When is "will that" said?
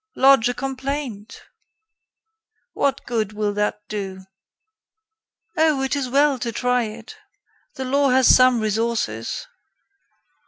3.33-3.87